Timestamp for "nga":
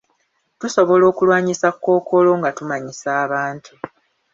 2.39-2.49